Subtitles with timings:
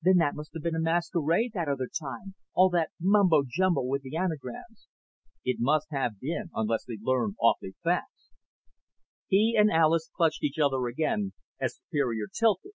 [0.00, 4.00] "Then that must have been a masquerade, that other time all that mumbo jumbo with
[4.00, 4.88] the Anagrams."
[5.44, 8.30] "It must have been, unless they learn awfully fast."
[9.28, 12.72] He and Alis clutched each other again as Superior tilted.